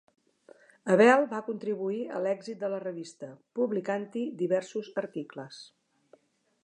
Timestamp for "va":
1.33-1.41